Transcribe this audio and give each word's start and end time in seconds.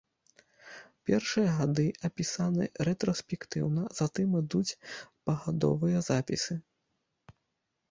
Першыя 1.09 1.49
гады 1.59 1.85
апісаны 2.09 2.63
рэтраспектыўна, 2.89 3.83
затым 4.01 4.29
ідуць 4.41 4.77
пагадовыя 5.31 5.97
запісы. 6.11 6.61